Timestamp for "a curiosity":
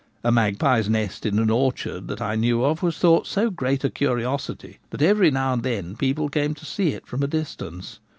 3.83-4.79